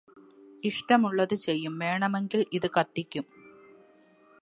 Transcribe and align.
ഇഷ്ടമുള്ളത് 0.63 1.35
ചെയ്യും 1.35 1.79
വേണമെങ്കില് 1.79 2.45
ഇത് 2.53 2.67
കത്തിക്കും 2.77 3.25